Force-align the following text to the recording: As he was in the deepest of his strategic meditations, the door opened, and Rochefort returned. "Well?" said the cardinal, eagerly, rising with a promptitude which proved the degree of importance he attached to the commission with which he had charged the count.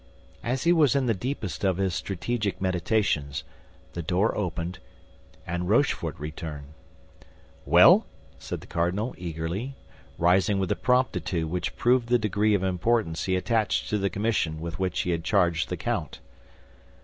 As 0.41 0.63
he 0.63 0.73
was 0.73 0.95
in 0.95 1.05
the 1.05 1.13
deepest 1.13 1.63
of 1.63 1.77
his 1.77 1.93
strategic 1.93 2.59
meditations, 2.59 3.43
the 3.93 4.01
door 4.01 4.35
opened, 4.35 4.79
and 5.45 5.69
Rochefort 5.69 6.15
returned. 6.19 6.69
"Well?" 7.67 8.07
said 8.39 8.61
the 8.61 8.65
cardinal, 8.65 9.13
eagerly, 9.15 9.75
rising 10.17 10.57
with 10.57 10.71
a 10.71 10.75
promptitude 10.75 11.51
which 11.51 11.75
proved 11.75 12.07
the 12.09 12.17
degree 12.17 12.55
of 12.55 12.63
importance 12.63 13.25
he 13.25 13.35
attached 13.35 13.91
to 13.91 13.99
the 13.99 14.09
commission 14.09 14.59
with 14.59 14.79
which 14.79 15.01
he 15.01 15.11
had 15.11 15.23
charged 15.23 15.69
the 15.69 15.77
count. 15.77 16.19